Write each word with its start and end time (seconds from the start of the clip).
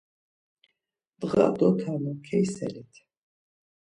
Ndğa 1.21 1.45
dotanu, 1.57 2.11
keyiselit. 2.25 2.93